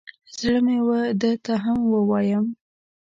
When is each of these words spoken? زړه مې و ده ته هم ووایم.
زړه 0.39 0.59
مې 0.65 0.77
و 0.85 0.89
ده 1.21 1.31
ته 1.45 1.53
هم 1.63 1.77
ووایم. 1.93 2.45